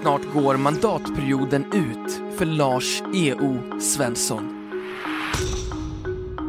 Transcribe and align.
Snart 0.00 0.32
går 0.34 0.56
mandatperioden 0.56 1.64
ut 1.72 2.36
för 2.38 2.44
Lars 2.44 3.02
E.O. 3.14 3.80
Svensson. 3.80 4.70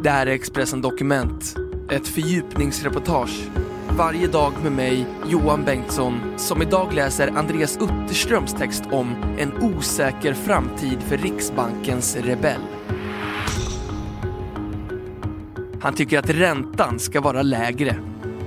Det 0.03 0.09
här 0.09 0.27
är 0.27 0.31
Expressen 0.31 0.81
Dokument, 0.81 1.55
ett 1.89 2.07
fördjupningsreportage. 2.07 3.49
Varje 3.97 4.27
dag 4.27 4.53
med 4.63 4.71
mig, 4.71 5.05
Johan 5.27 5.63
Bengtsson, 5.63 6.33
som 6.37 6.61
idag 6.61 6.93
läser 6.93 7.27
Andreas 7.27 7.77
Utterströms 7.77 8.53
text 8.53 8.83
om 8.91 9.15
en 9.37 9.63
osäker 9.63 10.33
framtid 10.33 11.01
för 11.01 11.17
Riksbankens 11.17 12.15
rebell. 12.15 12.61
Han 15.81 15.93
tycker 15.93 16.19
att 16.19 16.29
räntan 16.29 16.99
ska 16.99 17.21
vara 17.21 17.41
lägre 17.41 17.95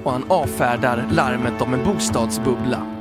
och 0.05 0.13
han 0.13 0.25
avfärdar 0.29 1.09
larmet 1.11 1.63
om 1.63 1.75
en 1.75 1.85
bostadsbubbla. 1.85 2.94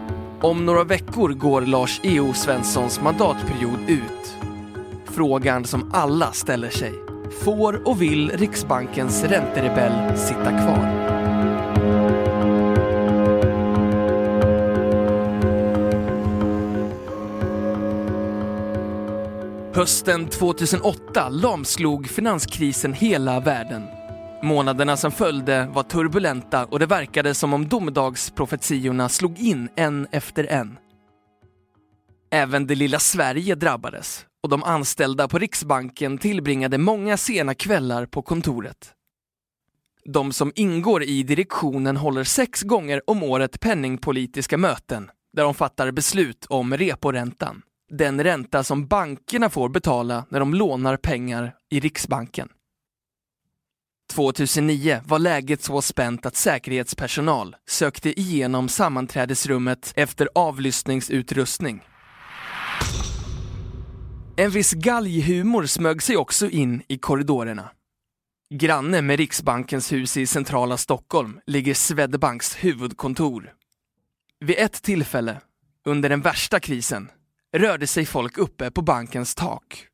Om 0.43 0.65
några 0.65 0.83
veckor 0.83 1.29
går 1.29 1.61
Lars 1.61 1.99
E.O. 2.03 2.33
Svenssons 2.33 3.01
mandatperiod 3.01 3.79
ut. 3.87 4.35
Frågan 5.05 5.65
som 5.65 5.91
alla 5.93 6.31
ställer 6.31 6.69
sig. 6.69 6.93
Får 7.43 7.87
och 7.87 8.01
vill 8.01 8.29
Riksbankens 8.29 9.23
ränterebell 9.23 10.17
sitta 10.17 10.43
kvar? 10.43 11.13
Hösten 19.73 20.27
2008 20.27 21.29
lamslog 21.29 22.07
finanskrisen 22.07 22.93
hela 22.93 23.39
världen. 23.39 23.92
Månaderna 24.43 24.97
som 24.97 25.11
följde 25.11 25.65
var 25.73 25.83
turbulenta 25.83 26.65
och 26.65 26.79
det 26.79 26.85
verkade 26.85 27.33
som 27.33 27.53
om 27.53 27.67
domedagsprofetiorna 27.67 29.09
slog 29.09 29.39
in 29.39 29.69
en 29.75 30.07
efter 30.11 30.43
en. 30.43 30.77
Även 32.31 32.67
det 32.67 32.75
lilla 32.75 32.99
Sverige 32.99 33.55
drabbades 33.55 34.25
och 34.43 34.49
de 34.49 34.63
anställda 34.63 35.27
på 35.27 35.37
Riksbanken 35.37 36.17
tillbringade 36.17 36.77
många 36.77 37.17
sena 37.17 37.55
kvällar 37.55 38.05
på 38.05 38.21
kontoret. 38.21 38.93
De 40.05 40.33
som 40.33 40.51
ingår 40.55 41.03
i 41.03 41.23
direktionen 41.23 41.97
håller 41.97 42.23
sex 42.23 42.61
gånger 42.61 43.01
om 43.07 43.23
året 43.23 43.59
penningpolitiska 43.59 44.57
möten 44.57 45.09
där 45.33 45.43
de 45.43 45.53
fattar 45.53 45.91
beslut 45.91 46.45
om 46.49 46.77
reporäntan. 46.77 47.61
Den 47.91 48.23
ränta 48.23 48.63
som 48.63 48.87
bankerna 48.87 49.49
får 49.49 49.69
betala 49.69 50.25
när 50.29 50.39
de 50.39 50.53
lånar 50.53 50.97
pengar 50.97 51.55
i 51.69 51.79
Riksbanken. 51.79 52.49
2009 54.15 55.01
var 55.05 55.19
läget 55.19 55.63
så 55.63 55.81
spänt 55.81 56.25
att 56.25 56.35
säkerhetspersonal 56.35 57.55
sökte 57.69 58.19
igenom 58.19 58.69
sammanträdesrummet 58.69 59.93
efter 59.95 60.29
avlyssningsutrustning. 60.35 61.81
En 64.37 64.51
viss 64.51 64.73
galghumor 64.73 65.65
smög 65.65 66.01
sig 66.01 66.17
också 66.17 66.49
in 66.49 66.81
i 66.87 66.97
korridorerna. 66.97 67.69
Granne 68.49 69.01
med 69.01 69.17
Riksbankens 69.17 69.91
hus 69.91 70.17
i 70.17 70.27
centrala 70.27 70.77
Stockholm 70.77 71.39
ligger 71.47 71.73
Swedbanks 71.73 72.55
huvudkontor. 72.55 73.53
Vid 74.39 74.55
ett 74.59 74.81
tillfälle, 74.81 75.41
under 75.85 76.09
den 76.09 76.21
värsta 76.21 76.59
krisen, 76.59 77.09
rörde 77.57 77.87
sig 77.87 78.05
folk 78.05 78.37
uppe 78.37 78.71
på 78.71 78.81
bankens 78.81 79.35
tak. 79.35 79.87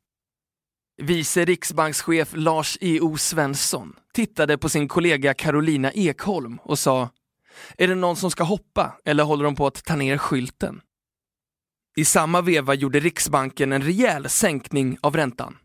Vice 1.01 1.45
riksbankschef 1.45 2.33
Lars 2.35 2.77
E.O. 2.81 3.17
Svensson 3.17 3.95
tittade 4.13 4.57
på 4.57 4.69
sin 4.69 4.87
kollega 4.87 5.33
Carolina 5.33 5.91
Ekholm 5.91 6.59
och 6.63 6.79
sa 6.79 7.09
Är 7.77 7.87
det 7.87 7.95
någon 7.95 8.15
som 8.15 8.31
ska 8.31 8.43
hoppa 8.43 8.97
eller 9.05 9.23
håller 9.23 9.43
de 9.43 9.55
på 9.55 9.67
att 9.67 9.83
ta 9.85 9.95
ner 9.95 10.17
skylten? 10.17 10.81
I 11.95 12.05
samma 12.05 12.41
veva 12.41 12.73
gjorde 12.73 12.99
Riksbanken 12.99 13.71
en 13.71 13.81
rejäl 13.81 14.29
sänkning 14.29 14.97
av 15.01 15.15
räntan. 15.15 15.57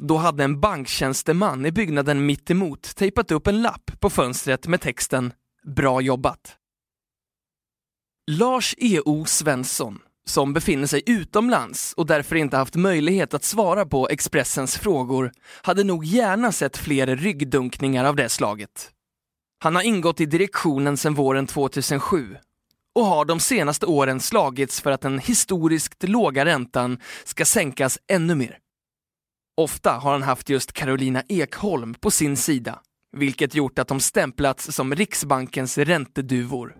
Då 0.00 0.16
hade 0.16 0.44
en 0.44 0.60
banktjänsteman 0.60 1.66
i 1.66 1.72
byggnaden 1.72 2.26
mittemot 2.26 2.96
tejpat 2.96 3.30
upp 3.30 3.46
en 3.46 3.62
lapp 3.62 4.00
på 4.00 4.10
fönstret 4.10 4.66
med 4.66 4.80
texten 4.80 5.32
Bra 5.76 6.00
jobbat. 6.00 6.56
Lars 8.30 8.74
E.O. 8.78 9.24
Svensson 9.24 9.98
som 10.30 10.52
befinner 10.52 10.86
sig 10.86 11.02
utomlands 11.06 11.92
och 11.96 12.06
därför 12.06 12.36
inte 12.36 12.56
haft 12.56 12.74
möjlighet 12.74 13.34
att 13.34 13.44
svara 13.44 13.86
på 13.86 14.08
Expressens 14.08 14.78
frågor, 14.78 15.32
hade 15.62 15.84
nog 15.84 16.04
gärna 16.04 16.52
sett 16.52 16.76
fler 16.76 17.16
ryggdunkningar 17.16 18.04
av 18.04 18.16
det 18.16 18.28
slaget. 18.28 18.90
Han 19.62 19.74
har 19.74 19.82
ingått 19.82 20.20
i 20.20 20.26
direktionen 20.26 20.96
sedan 20.96 21.14
våren 21.14 21.46
2007 21.46 22.36
och 22.94 23.04
har 23.04 23.24
de 23.24 23.40
senaste 23.40 23.86
åren 23.86 24.20
slagits 24.20 24.80
för 24.80 24.90
att 24.90 25.00
den 25.00 25.18
historiskt 25.18 26.02
låga 26.08 26.44
räntan 26.44 26.98
ska 27.24 27.44
sänkas 27.44 27.98
ännu 28.12 28.34
mer. 28.34 28.58
Ofta 29.56 29.92
har 29.92 30.12
han 30.12 30.22
haft 30.22 30.48
just 30.48 30.72
Carolina 30.72 31.22
Ekholm 31.28 31.94
på 31.94 32.10
sin 32.10 32.36
sida, 32.36 32.78
vilket 33.16 33.54
gjort 33.54 33.78
att 33.78 33.88
de 33.88 34.00
stämplats 34.00 34.72
som 34.72 34.94
Riksbankens 34.94 35.78
ränteduvor. 35.78 36.76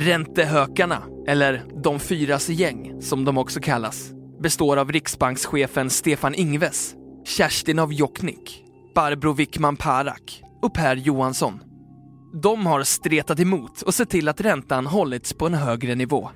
Räntehökarna, 0.00 1.02
eller 1.26 1.64
de 1.82 2.00
fyras 2.00 2.48
gäng 2.48 3.02
som 3.02 3.24
de 3.24 3.38
också 3.38 3.60
kallas, 3.60 4.10
består 4.40 4.76
av 4.76 4.92
riksbankschefen 4.92 5.90
Stefan 5.90 6.34
Ingves, 6.34 6.94
Kerstin 7.24 7.78
av 7.78 7.92
Jokknick, 7.92 8.64
Barbro 8.94 9.32
Wickman 9.32 9.76
Parak 9.76 10.42
och 10.62 10.74
Per 10.74 10.96
Johansson. 10.96 11.60
De 12.42 12.66
har 12.66 12.82
stretat 12.82 13.40
emot 13.40 13.82
och 13.82 13.94
sett 13.94 14.10
till 14.10 14.28
att 14.28 14.40
räntan 14.40 14.86
hållits 14.86 15.32
på 15.32 15.46
en 15.46 15.54
högre 15.54 15.94
nivå. 15.94 16.30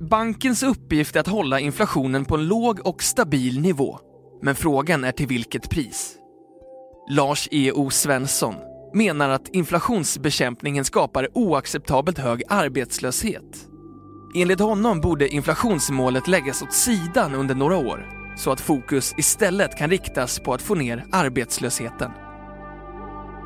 Bankens 0.00 0.62
uppgift 0.62 1.16
är 1.16 1.20
att 1.20 1.26
hålla 1.26 1.60
inflationen 1.60 2.24
på 2.24 2.34
en 2.34 2.46
låg 2.46 2.86
och 2.86 3.02
stabil 3.02 3.60
nivå. 3.60 3.98
Men 4.42 4.54
frågan 4.54 5.04
är 5.04 5.12
till 5.12 5.26
vilket 5.26 5.70
pris? 5.70 6.16
Lars 7.10 7.48
E.O. 7.50 7.90
Svensson, 7.90 8.54
menar 8.94 9.28
att 9.28 9.48
inflationsbekämpningen 9.48 10.84
skapar 10.84 11.28
oacceptabelt 11.34 12.18
hög 12.18 12.42
arbetslöshet. 12.48 13.68
Enligt 14.34 14.60
honom 14.60 15.00
borde 15.00 15.28
inflationsmålet 15.28 16.28
läggas 16.28 16.62
åt 16.62 16.72
sidan 16.72 17.34
under 17.34 17.54
några 17.54 17.76
år 17.76 18.22
så 18.36 18.50
att 18.50 18.60
fokus 18.60 19.14
istället 19.16 19.78
kan 19.78 19.90
riktas 19.90 20.40
på 20.40 20.54
att 20.54 20.62
få 20.62 20.74
ner 20.74 21.04
arbetslösheten. 21.12 22.10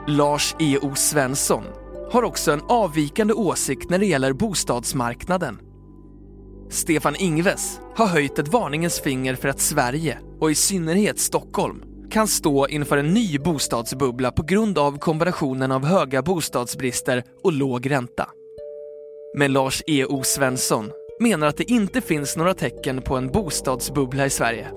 Lars 0.08 0.56
E.O. 0.58 0.94
Svensson 0.94 1.64
har 2.12 2.22
också 2.22 2.52
en 2.52 2.62
avvikande 2.68 3.34
åsikt 3.34 3.90
när 3.90 3.98
det 3.98 4.06
gäller 4.06 4.32
bostadsmarknaden. 4.32 5.58
Stefan 6.70 7.16
Ingves 7.16 7.80
har 7.96 8.06
höjt 8.06 8.38
ett 8.38 8.48
varningens 8.48 9.00
finger 9.00 9.34
för 9.34 9.48
att 9.48 9.60
Sverige, 9.60 10.18
och 10.40 10.50
i 10.50 10.54
synnerhet 10.54 11.18
Stockholm, 11.18 11.82
kan 12.10 12.28
stå 12.28 12.68
inför 12.68 12.96
en 12.96 13.14
ny 13.14 13.38
bostadsbubbla 13.38 14.32
på 14.32 14.42
grund 14.42 14.78
av 14.78 14.98
kombinationen 14.98 15.72
av 15.72 15.84
höga 15.84 16.22
bostadsbrister 16.22 17.24
och 17.42 17.52
låg 17.52 17.90
ränta. 17.90 18.28
Men 19.38 19.52
Lars 19.52 19.82
E.O. 19.86 20.22
Svensson 20.22 20.90
menar 21.20 21.46
att 21.46 21.56
det 21.56 21.70
inte 21.70 22.00
finns 22.00 22.36
några 22.36 22.54
tecken 22.54 23.02
på 23.02 23.16
en 23.16 23.28
bostadsbubbla 23.28 24.26
i 24.26 24.30
Sverige. 24.30 24.68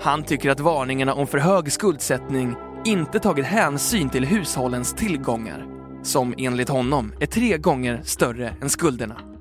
Han 0.00 0.24
tycker 0.24 0.50
att 0.50 0.60
varningarna 0.60 1.14
om 1.14 1.26
för 1.26 1.38
hög 1.38 1.72
skuldsättning 1.72 2.54
inte 2.84 3.18
tagit 3.18 3.46
hänsyn 3.46 4.10
till 4.10 4.24
hushållens 4.24 4.94
tillgångar, 4.94 5.66
som 6.02 6.34
enligt 6.38 6.68
honom 6.68 7.12
är 7.20 7.26
tre 7.26 7.58
gånger 7.58 8.00
större 8.04 8.56
än 8.62 8.68
skulderna. 8.68 9.35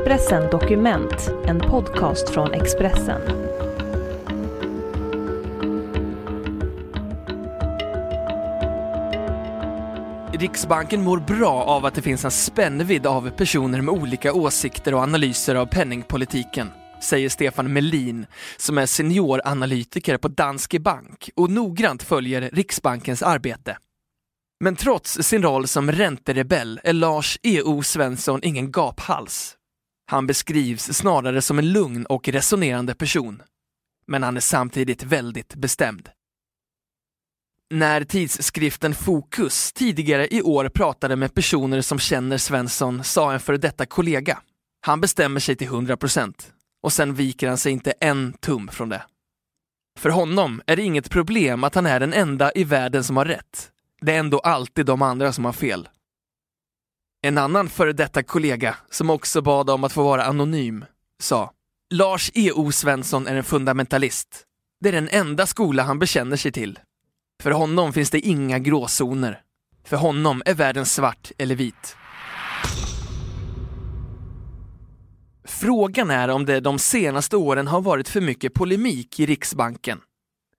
Expressen 0.00 0.50
Dokument, 0.50 1.30
en 1.46 1.60
podcast 1.60 2.30
från 2.30 2.52
Expressen. 2.52 3.20
Riksbanken 10.32 11.02
mår 11.02 11.18
bra 11.18 11.62
av 11.62 11.86
att 11.86 11.94
det 11.94 12.02
finns 12.02 12.24
en 12.24 12.30
spännvidd 12.30 13.06
av 13.06 13.30
personer 13.30 13.80
med 13.80 13.94
olika 13.94 14.32
åsikter 14.32 14.94
och 14.94 15.00
analyser 15.00 15.54
av 15.54 15.66
penningpolitiken. 15.66 16.70
säger 17.00 17.28
Stefan 17.28 17.72
Melin 17.72 18.26
som 18.56 18.78
är 18.78 18.86
senioranalytiker 18.86 20.16
på 20.16 20.28
Danske 20.28 20.80
Bank 20.80 21.30
och 21.36 21.50
noggrant 21.50 22.02
följer 22.02 22.50
Riksbankens 22.52 23.22
arbete. 23.22 23.76
Men 24.64 24.76
trots 24.76 25.22
sin 25.22 25.42
roll 25.42 25.68
som 25.68 25.92
ränterebell 25.92 26.80
är 26.84 26.92
Lars 26.92 27.38
E.O. 27.42 27.82
Svensson 27.82 28.40
ingen 28.42 28.72
gaphals. 28.72 29.56
Han 30.10 30.26
beskrivs 30.26 30.92
snarare 30.92 31.42
som 31.42 31.58
en 31.58 31.72
lugn 31.72 32.06
och 32.06 32.28
resonerande 32.28 32.94
person. 32.94 33.42
Men 34.06 34.22
han 34.22 34.36
är 34.36 34.40
samtidigt 34.40 35.02
väldigt 35.02 35.54
bestämd. 35.54 36.08
När 37.70 38.04
tidskriften 38.04 38.94
Fokus 38.94 39.72
tidigare 39.72 40.34
i 40.34 40.42
år 40.42 40.68
pratade 40.68 41.16
med 41.16 41.34
personer 41.34 41.80
som 41.80 41.98
känner 41.98 42.38
Svensson 42.38 43.04
sa 43.04 43.32
en 43.32 43.40
före 43.40 43.56
detta 43.56 43.86
kollega, 43.86 44.38
han 44.80 45.00
bestämmer 45.00 45.40
sig 45.40 45.56
till 45.56 45.68
100% 45.68 46.34
och 46.82 46.92
sen 46.92 47.14
viker 47.14 47.48
han 47.48 47.58
sig 47.58 47.72
inte 47.72 47.92
en 48.00 48.32
tum 48.32 48.68
från 48.68 48.88
det. 48.88 49.02
För 49.98 50.10
honom 50.10 50.62
är 50.66 50.76
det 50.76 50.82
inget 50.82 51.10
problem 51.10 51.64
att 51.64 51.74
han 51.74 51.86
är 51.86 52.00
den 52.00 52.12
enda 52.12 52.52
i 52.52 52.64
världen 52.64 53.04
som 53.04 53.16
har 53.16 53.24
rätt. 53.24 53.70
Det 54.00 54.14
är 54.14 54.18
ändå 54.18 54.38
alltid 54.38 54.86
de 54.86 55.02
andra 55.02 55.32
som 55.32 55.44
har 55.44 55.52
fel. 55.52 55.88
En 57.22 57.38
annan 57.38 57.68
före 57.68 57.92
detta 57.92 58.22
kollega, 58.22 58.76
som 58.90 59.10
också 59.10 59.42
bad 59.42 59.70
om 59.70 59.84
att 59.84 59.92
få 59.92 60.02
vara 60.02 60.24
anonym, 60.24 60.84
sa 61.18 61.52
Lars 61.90 62.30
E.O. 62.34 62.72
Svensson 62.72 63.26
är 63.26 63.36
en 63.36 63.44
fundamentalist. 63.44 64.44
Det 64.80 64.88
är 64.88 64.92
den 64.92 65.08
enda 65.08 65.46
skola 65.46 65.82
han 65.82 65.98
bekänner 65.98 66.36
sig 66.36 66.52
till. 66.52 66.78
För 67.42 67.50
honom 67.50 67.92
finns 67.92 68.10
det 68.10 68.20
inga 68.20 68.58
gråzoner. 68.58 69.40
För 69.84 69.96
honom 69.96 70.42
är 70.46 70.54
världen 70.54 70.86
svart 70.86 71.32
eller 71.38 71.54
vit. 71.54 71.96
Frågan 75.44 76.10
är 76.10 76.28
om 76.28 76.46
det 76.46 76.60
de 76.60 76.78
senaste 76.78 77.36
åren 77.36 77.66
har 77.66 77.80
varit 77.80 78.08
för 78.08 78.20
mycket 78.20 78.54
polemik 78.54 79.20
i 79.20 79.26
Riksbanken. 79.26 80.00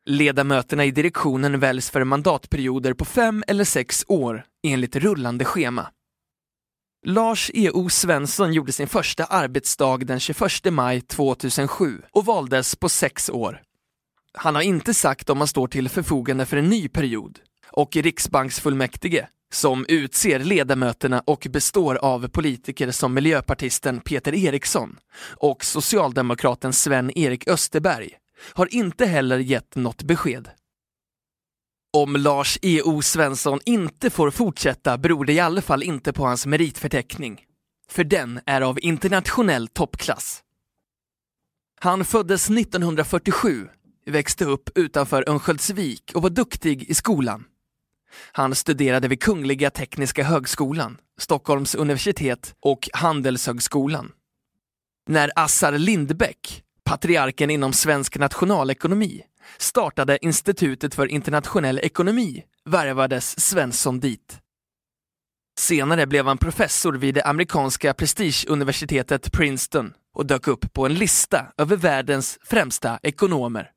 Ledamöterna 0.05 0.85
i 0.85 0.91
direktionen 0.91 1.59
väljs 1.59 1.89
för 1.89 2.03
mandatperioder 2.03 2.93
på 2.93 3.05
fem 3.05 3.43
eller 3.47 3.63
sex 3.63 4.05
år 4.07 4.43
enligt 4.63 4.95
rullande 4.95 5.45
schema. 5.45 5.87
Lars 7.05 7.51
E.O. 7.53 7.89
Svensson 7.89 8.53
gjorde 8.53 8.71
sin 8.71 8.87
första 8.87 9.25
arbetsdag 9.25 9.97
den 9.97 10.19
21 10.19 10.41
maj 10.71 11.01
2007 11.01 12.01
och 12.11 12.25
valdes 12.25 12.75
på 12.75 12.89
sex 12.89 13.29
år. 13.29 13.61
Han 14.33 14.55
har 14.55 14.61
inte 14.61 14.93
sagt 14.93 15.29
om 15.29 15.37
han 15.37 15.47
står 15.47 15.67
till 15.67 15.89
förfogande 15.89 16.45
för 16.45 16.57
en 16.57 16.69
ny 16.69 16.89
period 16.89 17.39
och 17.71 17.95
riksbanksfullmäktige, 17.95 19.27
som 19.53 19.85
utser 19.89 20.39
ledamöterna 20.39 21.23
och 21.25 21.47
består 21.49 21.95
av 21.95 22.27
politiker 22.27 22.91
som 22.91 23.13
miljöpartisten 23.13 23.99
Peter 23.99 24.35
Eriksson 24.35 24.97
och 25.23 25.65
socialdemokraten 25.65 26.73
Sven-Erik 26.73 27.47
Österberg, 27.47 28.09
har 28.53 28.73
inte 28.73 29.05
heller 29.05 29.39
gett 29.39 29.75
något 29.75 30.03
besked. 30.03 30.49
Om 31.93 32.15
Lars 32.15 32.59
E.O. 32.61 33.01
Svensson 33.01 33.59
inte 33.65 34.09
får 34.09 34.31
fortsätta 34.31 34.97
beror 34.97 35.25
det 35.25 35.33
i 35.33 35.39
alla 35.39 35.61
fall 35.61 35.83
inte 35.83 36.13
på 36.13 36.25
hans 36.25 36.45
meritförteckning. 36.45 37.45
För 37.89 38.03
den 38.03 38.39
är 38.45 38.61
av 38.61 38.79
internationell 38.81 39.67
toppklass. 39.67 40.43
Han 41.79 42.05
föddes 42.05 42.49
1947, 42.49 43.67
växte 44.05 44.45
upp 44.45 44.69
utanför 44.75 45.29
Örnsköldsvik 45.29 46.11
och 46.15 46.21
var 46.21 46.29
duktig 46.29 46.83
i 46.89 46.93
skolan. 46.93 47.43
Han 48.31 48.55
studerade 48.55 49.07
vid 49.07 49.23
Kungliga 49.23 49.69
Tekniska 49.69 50.23
Högskolan, 50.23 50.97
Stockholms 51.17 51.75
universitet 51.75 52.55
och 52.59 52.89
Handelshögskolan. 52.93 54.11
När 55.07 55.31
Assar 55.35 55.71
Lindbeck, 55.71 56.63
patriarken 56.83 57.49
inom 57.49 57.73
svensk 57.73 58.17
nationalekonomi, 58.17 59.23
startade 59.57 60.25
Institutet 60.25 60.95
för 60.95 61.07
internationell 61.07 61.79
ekonomi 61.79 62.43
värvades 62.65 63.39
Svensson 63.39 63.99
dit. 63.99 64.39
Senare 65.59 66.07
blev 66.07 66.27
han 66.27 66.37
professor 66.37 66.93
vid 66.93 67.15
det 67.15 67.23
amerikanska 67.23 67.93
prestigeuniversitetet 67.93 69.31
Princeton 69.31 69.93
och 70.13 70.25
dök 70.25 70.47
upp 70.47 70.73
på 70.73 70.85
en 70.85 70.93
lista 70.93 71.45
över 71.57 71.75
världens 71.75 72.39
främsta 72.43 72.99
ekonomer. 73.03 73.69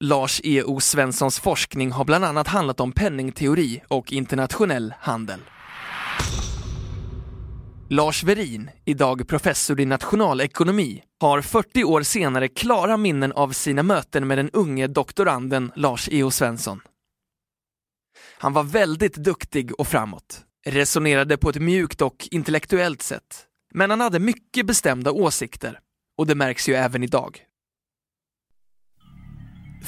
Lars 0.00 0.40
E.O. 0.44 0.80
Svenssons 0.80 1.40
forskning 1.40 1.92
har 1.92 2.04
bland 2.04 2.24
annat 2.24 2.48
handlat 2.48 2.80
om 2.80 2.92
penningteori 2.92 3.82
och 3.88 4.12
internationell 4.12 4.94
handel. 5.00 5.40
Lars 7.92 8.24
Verin, 8.24 8.70
idag 8.84 9.28
professor 9.28 9.80
i 9.80 9.84
nationalekonomi, 9.86 11.02
har 11.20 11.40
40 11.40 11.84
år 11.84 12.02
senare 12.02 12.48
klara 12.48 12.96
minnen 12.96 13.32
av 13.32 13.50
sina 13.50 13.82
möten 13.82 14.26
med 14.26 14.38
den 14.38 14.50
unge 14.50 14.86
doktoranden 14.86 15.72
Lars 15.76 16.08
E.O. 16.12 16.30
Svensson. 16.30 16.80
Han 18.38 18.52
var 18.52 18.62
väldigt 18.62 19.14
duktig 19.14 19.80
och 19.80 19.88
framåt, 19.88 20.40
resonerade 20.66 21.36
på 21.36 21.50
ett 21.50 21.60
mjukt 21.60 22.02
och 22.02 22.28
intellektuellt 22.30 23.02
sätt, 23.02 23.46
men 23.74 23.90
han 23.90 24.00
hade 24.00 24.18
mycket 24.18 24.66
bestämda 24.66 25.12
åsikter 25.12 25.78
och 26.18 26.26
det 26.26 26.34
märks 26.34 26.68
ju 26.68 26.74
även 26.74 27.02
idag. 27.02 27.40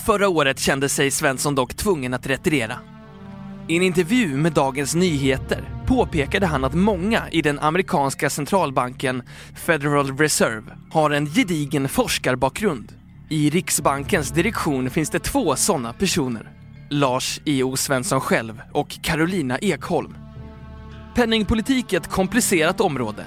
Förra 0.07 0.29
året 0.29 0.61
kände 0.61 0.89
sig 0.89 1.11
Svensson 1.11 1.55
dock 1.55 1.75
tvungen 1.75 2.15
att 2.15 2.27
retirera. 2.27 2.94
I 3.69 3.77
en 3.77 3.83
intervju 3.83 4.37
med 4.37 4.53
Dagens 4.53 4.95
Nyheter 4.95 5.65
påpekade 5.87 6.47
han 6.47 6.65
att 6.65 6.75
många 6.75 7.23
i 7.31 7.43
den 7.43 7.59
amerikanska 7.59 8.31
centralbanken 8.31 9.23
Federal 9.55 10.19
Reserve 10.19 10.73
har 10.91 11.11
en 11.11 11.27
gedigen 11.27 11.89
forskarbakgrund. 11.89 12.93
I 13.29 13.51
Riksbankens 13.51 14.31
direktion 14.31 14.91
finns 14.91 15.11
det 15.11 15.19
två 15.19 15.57
sådana 15.57 15.93
personer. 15.93 16.51
Lars 16.91 17.41
E.O. 17.45 17.77
Svensson 17.77 18.21
själv 18.21 18.63
och 18.73 18.99
Carolina 19.03 19.59
Ekholm. 19.59 20.17
Penningpolitik 21.15 21.93
är 21.93 21.97
ett 22.01 22.11
komplicerat 22.11 22.81
område. 22.81 23.27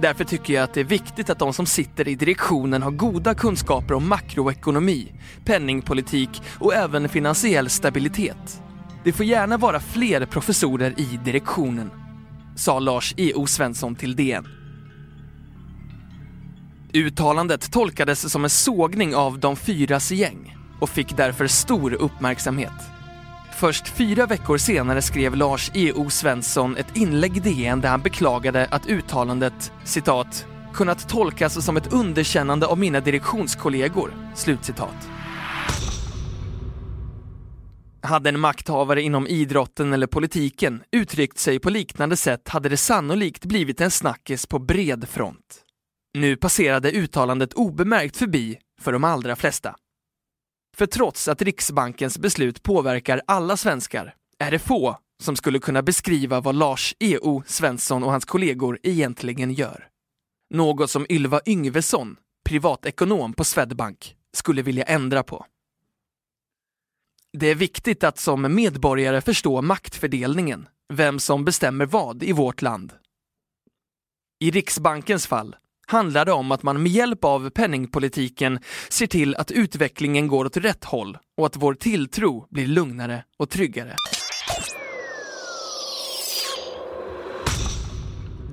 Därför 0.00 0.24
tycker 0.24 0.54
jag 0.54 0.64
att 0.64 0.74
det 0.74 0.80
är 0.80 0.84
viktigt 0.84 1.30
att 1.30 1.38
de 1.38 1.52
som 1.52 1.66
sitter 1.66 2.08
i 2.08 2.14
direktionen 2.14 2.82
har 2.82 2.90
goda 2.90 3.34
kunskaper 3.34 3.94
om 3.94 4.08
makroekonomi, 4.08 5.12
penningpolitik 5.44 6.42
och 6.58 6.74
även 6.74 7.08
finansiell 7.08 7.68
stabilitet. 7.68 8.62
Det 9.04 9.12
får 9.12 9.26
gärna 9.26 9.56
vara 9.56 9.80
fler 9.80 10.26
professorer 10.26 11.00
i 11.00 11.18
direktionen, 11.24 11.90
sa 12.56 12.78
Lars 12.78 13.14
E.O. 13.16 13.46
Svensson 13.46 13.94
till 13.94 14.16
DN. 14.16 14.48
Uttalandet 16.92 17.72
tolkades 17.72 18.32
som 18.32 18.44
en 18.44 18.50
sågning 18.50 19.14
av 19.14 19.38
de 19.38 19.56
fyras 19.56 20.10
gäng 20.10 20.56
och 20.80 20.88
fick 20.88 21.16
därför 21.16 21.46
stor 21.46 21.92
uppmärksamhet. 21.92 22.72
Först 23.52 23.88
fyra 23.88 24.26
veckor 24.26 24.58
senare 24.58 25.02
skrev 25.02 25.36
Lars 25.36 25.70
E.O. 25.74 26.10
Svensson 26.10 26.76
ett 26.76 26.96
inlägg 26.96 27.36
i 27.36 27.40
DN 27.40 27.80
där 27.80 27.88
han 27.88 28.02
beklagade 28.02 28.66
att 28.70 28.86
uttalandet 28.86 29.72
citat 29.84 30.46
kunnat 30.74 31.08
tolkas 31.08 31.64
som 31.64 31.76
ett 31.76 31.92
underkännande 31.92 32.66
av 32.66 32.78
mina 32.78 33.00
direktionskollegor. 33.00 34.12
Slutcitat. 34.34 35.08
Hade 38.08 38.28
en 38.28 38.40
makthavare 38.40 39.02
inom 39.02 39.26
idrotten 39.26 39.92
eller 39.92 40.06
politiken 40.06 40.82
uttryckt 40.92 41.38
sig 41.38 41.58
på 41.58 41.70
liknande 41.70 42.16
sätt 42.16 42.48
hade 42.48 42.68
det 42.68 42.76
sannolikt 42.76 43.44
blivit 43.44 43.80
en 43.80 43.90
snackis 43.90 44.46
på 44.46 44.58
bred 44.58 45.08
front. 45.08 45.64
Nu 46.18 46.36
passerade 46.36 46.90
uttalandet 46.92 47.52
obemärkt 47.54 48.16
förbi 48.16 48.58
för 48.80 48.92
de 48.92 49.04
allra 49.04 49.36
flesta. 49.36 49.76
För 50.76 50.86
trots 50.86 51.28
att 51.28 51.42
Riksbankens 51.42 52.18
beslut 52.18 52.62
påverkar 52.62 53.22
alla 53.26 53.56
svenskar 53.56 54.14
är 54.38 54.50
det 54.50 54.58
få 54.58 54.98
som 55.22 55.36
skulle 55.36 55.58
kunna 55.58 55.82
beskriva 55.82 56.40
vad 56.40 56.54
Lars 56.54 56.94
E.O. 56.98 57.42
Svensson 57.46 58.04
och 58.04 58.10
hans 58.10 58.24
kollegor 58.24 58.78
egentligen 58.82 59.52
gör. 59.52 59.88
Något 60.54 60.90
som 60.90 61.06
Ylva 61.08 61.40
Yngvesson, 61.46 62.16
privatekonom 62.48 63.32
på 63.32 63.44
Swedbank, 63.44 64.14
skulle 64.36 64.62
vilja 64.62 64.84
ändra 64.84 65.22
på. 65.22 65.46
Det 67.40 67.46
är 67.46 67.54
viktigt 67.54 68.04
att 68.04 68.18
som 68.18 68.54
medborgare 68.54 69.20
förstå 69.20 69.62
maktfördelningen, 69.62 70.68
vem 70.92 71.18
som 71.18 71.44
bestämmer 71.44 71.86
vad 71.86 72.22
i 72.22 72.32
vårt 72.32 72.62
land. 72.62 72.92
I 74.40 74.50
Riksbankens 74.50 75.26
fall 75.26 75.56
handlar 75.86 76.24
det 76.24 76.32
om 76.32 76.52
att 76.52 76.62
man 76.62 76.82
med 76.82 76.92
hjälp 76.92 77.24
av 77.24 77.50
penningpolitiken 77.50 78.58
ser 78.88 79.06
till 79.06 79.34
att 79.34 79.50
utvecklingen 79.50 80.28
går 80.28 80.44
åt 80.44 80.56
rätt 80.56 80.84
håll 80.84 81.18
och 81.36 81.46
att 81.46 81.56
vår 81.56 81.74
tilltro 81.74 82.46
blir 82.50 82.66
lugnare 82.66 83.24
och 83.36 83.50
tryggare. 83.50 83.96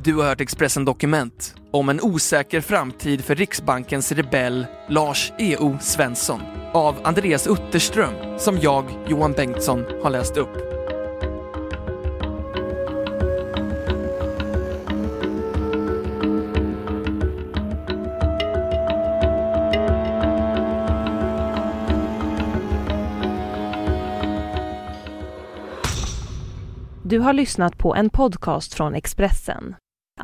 Du 0.05 0.15
har 0.15 0.23
hört 0.23 0.41
Expressen 0.41 0.85
Dokument 0.85 1.55
om 1.71 1.89
en 1.89 2.01
osäker 2.01 2.61
framtid 2.61 3.23
för 3.23 3.35
Riksbankens 3.35 4.11
rebell 4.11 4.65
Lars 4.89 5.33
E.O. 5.37 5.77
Svensson 5.81 6.41
av 6.73 6.95
Andreas 7.03 7.47
Utterström 7.47 8.39
som 8.39 8.59
jag, 8.59 8.85
Johan 9.07 9.31
Bengtsson, 9.31 9.85
har 10.03 10.09
läst 10.09 10.37
upp. 10.37 10.57
Du 27.03 27.19
har 27.19 27.33
lyssnat 27.33 27.77
på 27.77 27.95
en 27.95 28.09
podcast 28.09 28.73
från 28.73 28.95
Expressen. 28.95 29.75